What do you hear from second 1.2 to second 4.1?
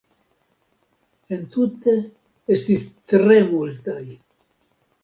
Entute estis tre multaj.